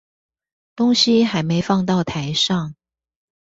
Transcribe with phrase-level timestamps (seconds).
[0.75, 2.73] 東西還沒放到台上